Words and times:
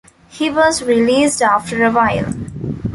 He 0.29 0.49
was 0.49 0.81
released 0.81 1.43
after 1.43 1.83
a 1.85 1.91
while. 1.91 2.25